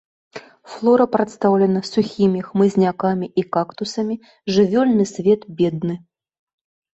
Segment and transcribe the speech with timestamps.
[0.75, 4.15] Флора прадстаўлена сухімі хмызнякамі і кактусамі,
[4.55, 5.95] жывёльны свет бедны.